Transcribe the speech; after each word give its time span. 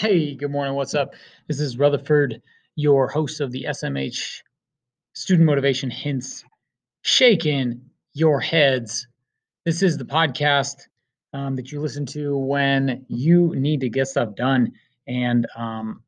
Hey, 0.00 0.34
good 0.34 0.50
morning. 0.50 0.76
What's 0.76 0.94
up? 0.94 1.12
This 1.46 1.60
is 1.60 1.76
Rutherford, 1.76 2.40
your 2.74 3.06
host 3.06 3.42
of 3.42 3.52
the 3.52 3.66
SMH 3.68 4.40
Student 5.12 5.44
Motivation 5.44 5.90
Hints, 5.90 6.42
shaking 7.02 7.82
your 8.14 8.40
heads. 8.40 9.06
This 9.66 9.82
is 9.82 9.98
the 9.98 10.06
podcast 10.06 10.76
um, 11.34 11.54
that 11.56 11.70
you 11.70 11.82
listen 11.82 12.06
to 12.06 12.34
when 12.34 13.04
you 13.08 13.54
need 13.54 13.82
to 13.82 13.90
get 13.90 14.08
stuff 14.08 14.34
done 14.34 14.72
and 15.06 15.46
um, 15.54 16.02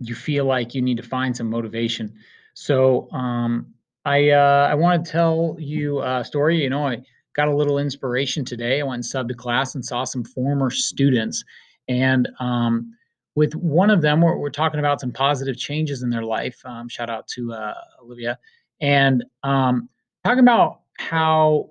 you 0.00 0.14
feel 0.14 0.46
like 0.46 0.74
you 0.74 0.80
need 0.80 0.96
to 0.96 1.02
find 1.02 1.36
some 1.36 1.50
motivation. 1.50 2.14
So 2.54 3.10
um, 3.12 3.74
I 4.06 4.30
uh, 4.30 4.68
I 4.70 4.74
want 4.74 5.04
to 5.04 5.12
tell 5.12 5.56
you 5.58 6.00
a 6.00 6.24
story. 6.24 6.62
You 6.62 6.70
know, 6.70 6.86
I 6.86 7.02
got 7.36 7.48
a 7.48 7.54
little 7.54 7.78
inspiration 7.78 8.46
today. 8.46 8.80
I 8.80 8.84
went 8.84 9.04
and 9.04 9.04
subbed 9.04 9.28
to 9.28 9.34
class 9.34 9.74
and 9.74 9.84
saw 9.84 10.04
some 10.04 10.24
former 10.24 10.70
students, 10.70 11.44
and 11.88 12.26
um, 12.40 12.94
with 13.34 13.54
one 13.54 13.90
of 13.90 14.02
them, 14.02 14.20
we're, 14.20 14.36
we're 14.36 14.50
talking 14.50 14.80
about 14.80 15.00
some 15.00 15.12
positive 15.12 15.56
changes 15.56 16.02
in 16.02 16.10
their 16.10 16.22
life. 16.22 16.60
Um, 16.64 16.88
shout 16.88 17.10
out 17.10 17.26
to 17.28 17.52
uh, 17.52 17.74
Olivia, 18.02 18.38
and 18.80 19.24
um, 19.42 19.88
talking 20.24 20.40
about 20.40 20.80
how 20.98 21.70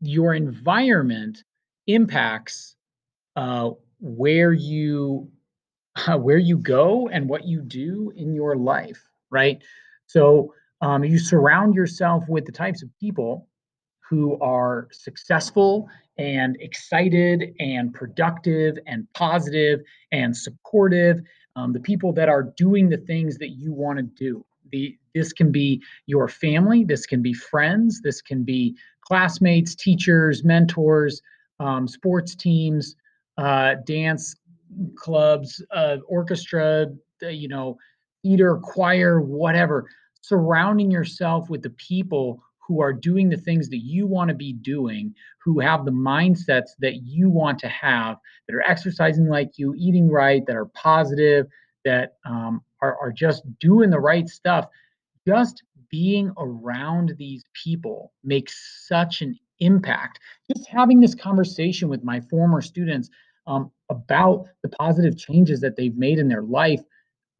your 0.00 0.34
environment 0.34 1.44
impacts 1.86 2.76
uh, 3.36 3.70
where 4.00 4.52
you 4.52 5.30
uh, 6.06 6.16
where 6.18 6.38
you 6.38 6.58
go 6.58 7.08
and 7.08 7.28
what 7.28 7.44
you 7.44 7.60
do 7.60 8.12
in 8.16 8.34
your 8.34 8.56
life, 8.56 9.02
right? 9.30 9.62
So 10.06 10.54
um, 10.80 11.04
you 11.04 11.18
surround 11.18 11.74
yourself 11.74 12.24
with 12.28 12.44
the 12.44 12.52
types 12.52 12.82
of 12.82 12.90
people 12.98 13.48
who 14.12 14.38
are 14.42 14.88
successful 14.92 15.88
and 16.18 16.58
excited 16.60 17.54
and 17.60 17.94
productive 17.94 18.76
and 18.86 19.10
positive 19.14 19.80
and 20.12 20.36
supportive. 20.36 21.22
Um, 21.56 21.72
the 21.72 21.80
people 21.80 22.12
that 22.12 22.28
are 22.28 22.42
doing 22.42 22.90
the 22.90 22.98
things 22.98 23.38
that 23.38 23.52
you 23.52 23.72
want 23.72 23.98
to 23.98 24.02
do. 24.02 24.44
The, 24.70 24.98
this 25.14 25.32
can 25.32 25.50
be 25.50 25.82
your 26.04 26.28
family, 26.28 26.84
this 26.84 27.06
can 27.06 27.22
be 27.22 27.32
friends, 27.32 28.02
this 28.02 28.20
can 28.20 28.44
be 28.44 28.76
classmates, 29.00 29.74
teachers, 29.74 30.44
mentors, 30.44 31.22
um, 31.58 31.88
sports 31.88 32.34
teams, 32.34 32.96
uh, 33.38 33.76
dance 33.86 34.36
clubs, 34.94 35.64
uh, 35.70 35.96
orchestra, 36.06 36.88
you 37.22 37.48
know, 37.48 37.78
theater, 38.22 38.58
choir, 38.62 39.22
whatever. 39.22 39.88
Surrounding 40.20 40.90
yourself 40.90 41.48
with 41.48 41.62
the 41.62 41.70
people 41.70 42.42
who 42.66 42.80
are 42.80 42.92
doing 42.92 43.28
the 43.28 43.36
things 43.36 43.68
that 43.68 43.78
you 43.78 44.06
want 44.06 44.28
to 44.28 44.34
be 44.34 44.52
doing, 44.52 45.14
who 45.44 45.60
have 45.60 45.84
the 45.84 45.90
mindsets 45.90 46.70
that 46.78 47.02
you 47.02 47.28
want 47.28 47.58
to 47.58 47.68
have, 47.68 48.16
that 48.46 48.54
are 48.54 48.62
exercising 48.62 49.28
like 49.28 49.58
you, 49.58 49.74
eating 49.76 50.08
right, 50.08 50.46
that 50.46 50.56
are 50.56 50.66
positive, 50.66 51.46
that 51.84 52.14
um, 52.24 52.62
are, 52.80 52.96
are 52.98 53.12
just 53.12 53.42
doing 53.58 53.90
the 53.90 53.98
right 54.00 54.28
stuff. 54.28 54.66
Just 55.26 55.62
being 55.90 56.32
around 56.38 57.14
these 57.18 57.44
people 57.52 58.12
makes 58.24 58.86
such 58.88 59.22
an 59.22 59.38
impact. 59.60 60.18
Just 60.54 60.68
having 60.68 61.00
this 61.00 61.14
conversation 61.14 61.88
with 61.88 62.02
my 62.02 62.20
former 62.20 62.60
students 62.60 63.10
um, 63.46 63.70
about 63.90 64.46
the 64.62 64.68
positive 64.68 65.16
changes 65.16 65.60
that 65.60 65.76
they've 65.76 65.96
made 65.96 66.18
in 66.18 66.28
their 66.28 66.42
life, 66.42 66.80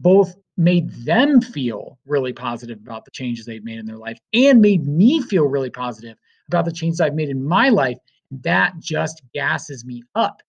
both 0.03 0.35
made 0.57 0.91
them 1.05 1.41
feel 1.41 1.99
really 2.05 2.33
positive 2.33 2.79
about 2.79 3.05
the 3.05 3.11
changes 3.11 3.47
they've 3.47 3.65
made 3.65 3.79
in 3.79 3.87
their 3.87 3.97
life 3.97 4.19
and 4.35 4.61
made 4.61 4.87
me 4.87 5.23
feel 5.23 5.45
really 5.45 5.71
positive 5.71 6.17
about 6.49 6.65
the 6.65 6.73
changes 6.73 7.01
I've 7.01 7.15
made 7.15 7.31
in 7.31 7.43
my 7.43 7.69
life. 7.69 7.97
That 8.31 8.75
just 8.79 9.23
gasses 9.33 9.85
me 9.85 10.03
up. 10.15 10.43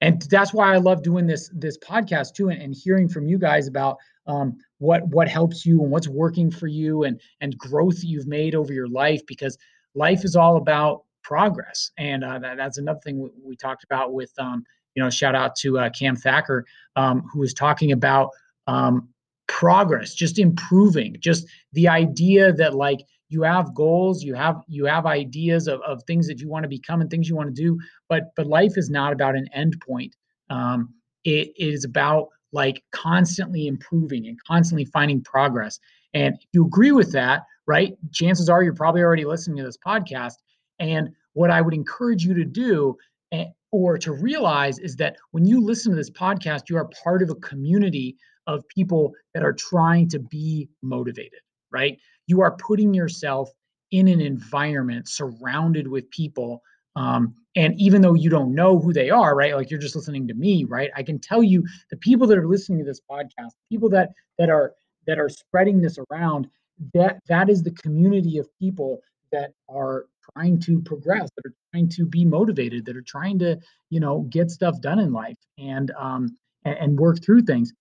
And 0.00 0.22
that's 0.22 0.54
why 0.54 0.72
I 0.72 0.76
love 0.76 1.02
doing 1.02 1.26
this 1.26 1.50
this 1.52 1.76
podcast 1.78 2.34
too, 2.34 2.50
and, 2.50 2.62
and 2.62 2.72
hearing 2.72 3.08
from 3.08 3.26
you 3.26 3.36
guys 3.36 3.66
about 3.66 3.96
um, 4.28 4.56
what 4.78 5.04
what 5.08 5.28
helps 5.28 5.66
you 5.66 5.82
and 5.82 5.90
what's 5.90 6.06
working 6.06 6.52
for 6.52 6.68
you, 6.68 7.02
and 7.02 7.20
and 7.40 7.58
growth 7.58 8.04
you've 8.04 8.28
made 8.28 8.54
over 8.54 8.72
your 8.72 8.86
life. 8.86 9.26
Because 9.26 9.58
life 9.96 10.24
is 10.24 10.36
all 10.36 10.56
about 10.56 11.02
progress, 11.24 11.90
and 11.98 12.22
uh, 12.22 12.38
that, 12.38 12.56
that's 12.56 12.78
another 12.78 13.00
thing 13.02 13.18
we, 13.18 13.30
we, 13.42 13.56
talked 13.56 13.82
about 13.82 14.12
with 14.12 14.32
um, 14.38 14.64
you 14.94 15.02
know 15.02 15.10
shout 15.10 15.34
out 15.34 15.56
to 15.56 15.80
uh, 15.80 15.90
Cam 15.90 16.14
Thacker, 16.14 16.64
um, 16.94 17.22
who 17.32 17.40
was 17.40 17.52
talking 17.52 17.90
about 17.90 18.30
um, 18.68 19.08
progress, 19.48 20.14
just 20.14 20.38
improving, 20.38 21.16
just 21.18 21.46
the 21.72 21.88
idea 21.88 22.52
that 22.52 22.74
like 22.74 23.00
you 23.30 23.42
have 23.42 23.74
goals, 23.74 24.22
you 24.22 24.34
have 24.34 24.62
you 24.68 24.84
have 24.84 25.06
ideas 25.06 25.66
of, 25.66 25.80
of 25.80 26.02
things 26.04 26.28
that 26.28 26.40
you 26.40 26.48
want 26.48 26.62
to 26.62 26.68
become 26.68 27.00
and 27.00 27.10
things 27.10 27.28
you 27.28 27.34
want 27.34 27.54
to 27.54 27.62
do, 27.62 27.78
but 28.08 28.30
but 28.36 28.46
life 28.46 28.74
is 28.76 28.88
not 28.88 29.12
about 29.12 29.34
an 29.34 29.48
end 29.52 29.74
point. 29.86 30.14
Um, 30.50 30.94
it, 31.24 31.48
it 31.56 31.66
is 31.66 31.84
about 31.84 32.28
like 32.52 32.82
constantly 32.92 33.66
improving 33.66 34.26
and 34.26 34.38
constantly 34.46 34.84
finding 34.84 35.22
progress. 35.22 35.78
And 36.14 36.34
if 36.34 36.48
you 36.52 36.64
agree 36.64 36.92
with 36.92 37.12
that, 37.12 37.42
right? 37.66 37.94
Chances 38.12 38.48
are 38.48 38.62
you're 38.62 38.74
probably 38.74 39.02
already 39.02 39.26
listening 39.26 39.58
to 39.58 39.64
this 39.64 39.76
podcast. 39.76 40.34
And 40.78 41.10
what 41.34 41.50
I 41.50 41.60
would 41.60 41.74
encourage 41.74 42.24
you 42.24 42.32
to 42.34 42.44
do 42.44 42.96
eh, 43.32 43.44
or 43.70 43.98
to 43.98 44.12
realize 44.12 44.78
is 44.78 44.96
that 44.96 45.16
when 45.32 45.44
you 45.44 45.60
listen 45.60 45.92
to 45.92 45.96
this 45.96 46.10
podcast, 46.10 46.70
you 46.70 46.76
are 46.78 46.88
part 47.04 47.22
of 47.22 47.28
a 47.28 47.34
community 47.34 48.16
of 48.48 48.66
people 48.68 49.12
that 49.34 49.44
are 49.44 49.52
trying 49.52 50.08
to 50.08 50.18
be 50.18 50.68
motivated, 50.82 51.40
right? 51.70 51.98
You 52.26 52.40
are 52.40 52.56
putting 52.56 52.94
yourself 52.94 53.50
in 53.92 54.08
an 54.08 54.20
environment 54.20 55.08
surrounded 55.08 55.86
with 55.86 56.10
people. 56.10 56.62
Um, 56.96 57.34
and 57.54 57.78
even 57.78 58.02
though 58.02 58.14
you 58.14 58.30
don't 58.30 58.54
know 58.54 58.78
who 58.78 58.92
they 58.92 59.10
are, 59.10 59.36
right? 59.36 59.54
Like 59.54 59.70
you're 59.70 59.78
just 59.78 59.94
listening 59.94 60.26
to 60.28 60.34
me, 60.34 60.64
right? 60.64 60.90
I 60.96 61.02
can 61.02 61.18
tell 61.18 61.42
you 61.42 61.64
the 61.90 61.96
people 61.98 62.26
that 62.26 62.38
are 62.38 62.48
listening 62.48 62.78
to 62.78 62.84
this 62.84 63.00
podcast, 63.08 63.50
people 63.70 63.88
that 63.90 64.10
that 64.38 64.48
are 64.50 64.72
that 65.06 65.18
are 65.18 65.28
spreading 65.28 65.80
this 65.80 65.98
around, 66.10 66.48
that 66.94 67.20
that 67.28 67.48
is 67.48 67.62
the 67.62 67.70
community 67.72 68.38
of 68.38 68.48
people 68.58 69.00
that 69.30 69.52
are 69.68 70.06
trying 70.32 70.58
to 70.60 70.80
progress, 70.80 71.28
that 71.36 71.46
are 71.46 71.54
trying 71.72 71.88
to 71.90 72.06
be 72.06 72.24
motivated, 72.24 72.84
that 72.86 72.96
are 72.96 73.02
trying 73.02 73.38
to, 73.38 73.58
you 73.90 74.00
know, 74.00 74.20
get 74.30 74.50
stuff 74.50 74.80
done 74.80 74.98
in 74.98 75.12
life 75.12 75.38
and 75.58 75.92
um 75.98 76.34
and, 76.64 76.78
and 76.78 76.98
work 76.98 77.22
through 77.22 77.42
things 77.42 77.72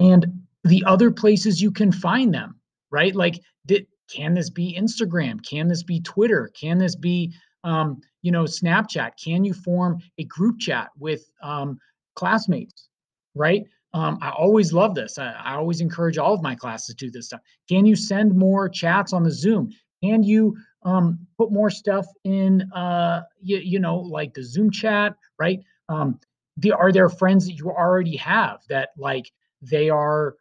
and 0.00 0.26
the 0.64 0.84
other 0.86 1.10
places 1.10 1.60
you 1.60 1.70
can 1.70 1.92
find 1.92 2.32
them, 2.32 2.58
right? 2.90 3.14
Like, 3.14 3.40
did, 3.66 3.86
can 4.10 4.34
this 4.34 4.50
be 4.50 4.76
Instagram? 4.78 5.44
Can 5.44 5.68
this 5.68 5.82
be 5.82 6.00
Twitter? 6.00 6.50
Can 6.58 6.78
this 6.78 6.94
be, 6.94 7.32
um, 7.64 8.00
you 8.22 8.30
know, 8.30 8.44
Snapchat? 8.44 9.12
Can 9.22 9.44
you 9.44 9.54
form 9.54 9.98
a 10.18 10.24
group 10.24 10.58
chat 10.58 10.90
with 10.98 11.24
um, 11.42 11.78
classmates, 12.14 12.88
right? 13.34 13.64
Um, 13.94 14.18
I 14.22 14.30
always 14.30 14.72
love 14.72 14.94
this. 14.94 15.18
I, 15.18 15.32
I, 15.32 15.54
always 15.54 15.82
encourage 15.82 16.16
all 16.16 16.32
of 16.32 16.42
my 16.42 16.54
classes 16.54 16.94
to 16.94 17.06
do 17.06 17.10
this 17.10 17.26
stuff. 17.26 17.40
Can 17.68 17.84
you 17.84 17.94
send 17.94 18.34
more 18.34 18.68
chats 18.68 19.12
on 19.12 19.22
the 19.22 19.30
Zoom? 19.30 19.70
Can 20.02 20.22
you 20.22 20.56
um, 20.82 21.18
put 21.36 21.52
more 21.52 21.68
stuff 21.68 22.06
in, 22.24 22.62
uh, 22.72 23.22
you, 23.40 23.58
you 23.58 23.78
know, 23.78 23.98
like 23.98 24.32
the 24.32 24.42
Zoom 24.42 24.70
chat, 24.70 25.14
right? 25.38 25.60
Um, 25.90 26.18
the, 26.56 26.72
are 26.72 26.90
there 26.90 27.08
friends 27.10 27.46
that 27.46 27.52
you 27.52 27.70
already 27.70 28.16
have 28.16 28.60
that 28.68 28.90
like 28.96 29.30
they 29.62 29.88
are 29.90 30.36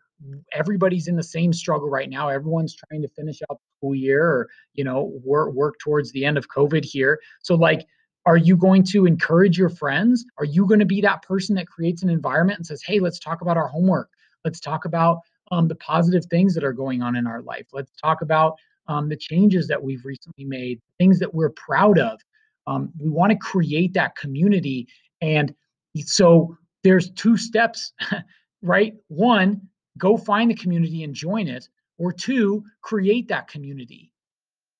everybody's 0.54 1.08
in 1.08 1.16
the 1.16 1.24
same 1.24 1.52
struggle 1.52 1.90
right 1.90 2.10
now. 2.10 2.30
Everyone's 2.30 2.76
trying 2.76 3.02
to 3.02 3.08
finish 3.08 3.40
out 3.50 3.58
the 3.58 3.78
school 3.78 3.96
year 3.96 4.24
or, 4.24 4.50
you 4.74 4.84
know, 4.84 5.20
work 5.24 5.54
work 5.54 5.80
towards 5.80 6.12
the 6.12 6.26
end 6.26 6.38
of 6.38 6.48
COVID 6.50 6.86
here. 6.86 7.20
So 7.42 7.56
like 7.56 7.88
are 8.26 8.38
you 8.38 8.56
going 8.56 8.84
to 8.84 9.06
encourage 9.06 9.58
your 9.58 9.70
friends? 9.70 10.26
Are 10.38 10.46
you 10.46 10.68
going 10.68 10.80
to 10.80 10.86
be 10.86 11.02
that 11.02 11.24
person 11.24 11.56
that 11.56 11.68
creates 11.68 12.04
an 12.04 12.10
environment 12.10 12.60
and 12.60 12.66
says, 12.66 12.84
"Hey, 12.84 13.00
let's 13.00 13.20
talk 13.20 13.42
about 13.42 13.58
our 13.58 13.68
homework. 13.68 14.10
Let's 14.46 14.60
talk 14.60 14.86
about 14.86 15.20
um, 15.52 15.68
the 15.68 15.76
positive 15.76 16.26
things 16.26 16.54
that 16.54 16.64
are 16.64 16.74
going 16.74 17.02
on 17.02 17.16
in 17.16 17.26
our 17.26 17.42
life. 17.42 17.68
Let's 17.74 17.92
talk 18.00 18.22
about 18.22 18.56
um, 18.88 19.10
the 19.10 19.16
changes 19.16 19.68
that 19.68 19.82
we've 19.82 20.06
recently 20.06 20.46
made, 20.46 20.80
things 21.00 21.20
that 21.20 21.34
we're 21.34 21.50
proud 21.50 21.98
of." 21.98 22.20
Um, 22.68 22.92
we 23.00 23.10
want 23.10 23.32
to 23.32 23.38
create 23.38 23.94
that 23.94 24.16
community, 24.16 24.88
and 25.22 25.56
so 26.06 26.56
there's 26.84 27.10
two 27.12 27.38
steps 27.38 27.92
right? 28.62 28.96
One, 29.08 29.62
go 29.98 30.18
find 30.18 30.50
the 30.50 30.56
community 30.56 31.04
and 31.04 31.14
join 31.14 31.48
it, 31.48 31.68
or 31.98 32.12
two, 32.12 32.64
create 32.82 33.28
that 33.28 33.48
community, 33.48 34.12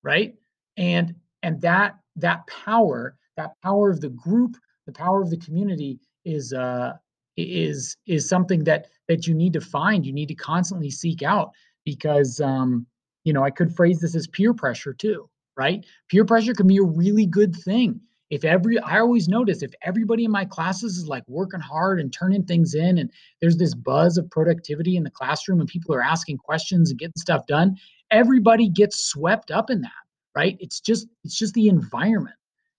right? 0.04 0.36
And 0.78 1.16
and 1.44 1.62
that 1.62 1.98
that 2.18 2.46
power, 2.48 3.16
that 3.38 3.60
power 3.62 3.90
of 3.90 4.02
the 4.02 4.10
group, 4.10 4.58
the 4.86 4.94
power 4.94 5.22
of 5.22 5.30
the 5.30 5.38
community 5.38 6.00
is 6.26 6.54
uh 6.54 6.94
is 7.38 7.98
is 8.08 8.28
something 8.28 8.64
that 8.66 8.88
that 9.08 9.28
you 9.28 9.34
need 9.34 9.54
to 9.54 9.62
find, 9.62 10.06
you 10.06 10.14
need 10.14 10.28
to 10.28 10.36
constantly 10.36 10.90
seek 10.90 11.24
out 11.24 11.52
because 11.86 12.40
um 12.42 12.86
you 13.24 13.34
know, 13.34 13.44
I 13.44 13.52
could 13.52 13.76
phrase 13.76 14.00
this 14.00 14.16
as 14.16 14.26
peer 14.28 14.52
pressure 14.52 14.94
too, 14.94 15.30
right? 15.56 15.86
Peer 16.10 16.26
pressure 16.26 16.56
can 16.56 16.66
be 16.66 16.78
a 16.78 16.84
really 16.84 17.28
good 17.28 17.56
thing 17.56 18.02
if 18.32 18.44
every 18.44 18.80
i 18.80 19.00
always 19.00 19.28
notice 19.28 19.62
if 19.62 19.72
everybody 19.84 20.26
in 20.26 20.32
my 20.32 20.44
classes 20.46 20.98
is 20.98 21.08
like 21.08 21.24
working 21.28 21.60
hard 21.60 22.00
and 22.00 22.12
turning 22.12 22.44
things 22.44 22.74
in 22.74 22.98
and 22.98 23.12
there's 23.40 23.58
this 23.58 23.76
buzz 23.76 24.18
of 24.18 24.30
productivity 24.32 24.96
in 24.98 25.04
the 25.04 25.12
classroom 25.12 25.60
and 25.60 25.70
people 25.70 25.94
are 25.94 26.04
asking 26.04 26.38
questions 26.38 26.90
and 26.90 27.00
getting 27.00 27.14
stuff 27.18 27.46
done 27.46 27.76
everybody 28.10 28.68
gets 28.70 29.06
swept 29.06 29.52
up 29.52 29.70
in 29.70 29.82
that 29.82 29.92
right 30.36 30.58
it's 30.60 30.80
just 30.80 31.08
it's 31.24 31.38
just 31.38 31.54
the 31.54 31.68
environment 31.68 32.36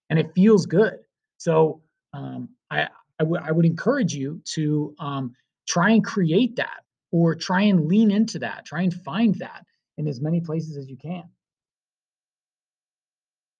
and 0.09 0.19
it 0.19 0.33
feels 0.35 0.65
good 0.65 0.99
so 1.37 1.81
um, 2.13 2.49
I, 2.69 2.83
I, 3.19 3.23
w- 3.23 3.41
I 3.43 3.51
would 3.51 3.65
encourage 3.65 4.13
you 4.13 4.41
to 4.53 4.95
um, 4.99 5.35
try 5.67 5.91
and 5.91 6.03
create 6.03 6.55
that 6.55 6.83
or 7.11 7.35
try 7.35 7.61
and 7.61 7.85
lean 7.87 8.11
into 8.11 8.39
that. 8.39 8.65
Try 8.65 8.81
and 8.81 8.93
find 8.93 9.35
that 9.35 9.65
in 9.97 10.07
as 10.07 10.19
many 10.19 10.41
places 10.41 10.77
as 10.77 10.89
you 10.89 10.97
can. 10.97 11.23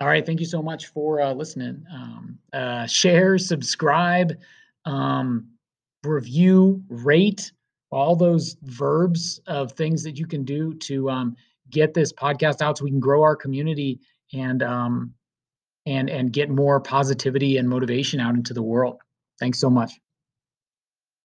All 0.03 0.09
right. 0.09 0.25
Thank 0.25 0.41
you 0.41 0.45
so 0.45 0.61
much 0.61 0.87
for 0.87 1.21
uh, 1.21 1.31
listening. 1.31 1.81
Um, 1.89 2.37
uh, 2.51 2.85
share, 2.87 3.37
subscribe, 3.37 4.37
um, 4.83 5.47
review, 6.03 6.83
rate, 6.89 7.53
all 7.89 8.13
those 8.17 8.57
verbs 8.63 9.39
of 9.47 9.71
things 9.71 10.03
that 10.03 10.19
you 10.19 10.27
can 10.27 10.43
do 10.43 10.73
to 10.73 11.09
um, 11.09 11.37
get 11.69 11.93
this 11.93 12.11
podcast 12.11 12.61
out 12.61 12.77
so 12.77 12.83
we 12.83 12.89
can 12.89 12.99
grow 12.99 13.21
our 13.21 13.37
community 13.37 14.01
and 14.33 14.61
um, 14.61 15.13
and 15.85 16.09
and 16.09 16.33
get 16.33 16.49
more 16.49 16.81
positivity 16.81 17.55
and 17.55 17.69
motivation 17.69 18.19
out 18.19 18.35
into 18.35 18.53
the 18.53 18.61
world. 18.61 18.97
Thanks 19.39 19.57
so 19.57 19.69
much. 19.69 19.93